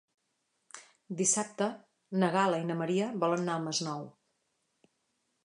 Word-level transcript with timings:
Dissabte 1.19 1.67
na 2.23 2.31
Gal·la 2.37 2.63
i 2.63 2.67
na 2.71 2.79
Maria 2.81 3.11
volen 3.27 3.45
anar 3.45 3.59
al 3.61 3.69
Masnou. 3.69 4.03